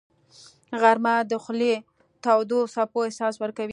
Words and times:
غرمه 0.81 1.15
د 1.31 1.33
خولې 1.43 1.73
تودو 2.23 2.59
څپو 2.73 2.99
احساس 3.07 3.35
ورکوي 3.39 3.69